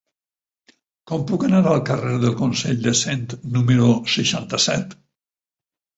[1.11, 3.27] Com puc anar al carrer del Consell de Cent
[3.59, 4.97] número seixanta-set?